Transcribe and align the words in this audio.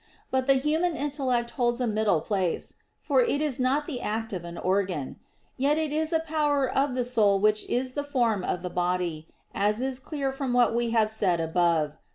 But 0.31 0.47
the 0.47 0.55
human 0.55 0.95
intellect 0.95 1.51
holds 1.51 1.79
a 1.79 1.85
middle 1.85 2.21
place: 2.21 2.77
for 2.99 3.21
it 3.21 3.39
is 3.39 3.59
not 3.59 3.85
the 3.85 4.01
act 4.01 4.33
of 4.33 4.43
an 4.45 4.57
organ; 4.57 5.17
yet 5.57 5.77
it 5.77 5.93
is 5.93 6.11
a 6.11 6.19
power 6.19 6.67
of 6.67 6.95
the 6.95 7.05
soul 7.05 7.37
which 7.39 7.67
is 7.69 7.93
the 7.93 8.03
form 8.03 8.43
of 8.43 8.63
the 8.63 8.71
body, 8.71 9.27
as 9.53 9.79
is 9.79 9.99
clear 9.99 10.31
from 10.31 10.53
what 10.53 10.73
we 10.73 10.89
have 10.89 11.11
said 11.11 11.39
above 11.39 11.91
(Q. 11.91 11.97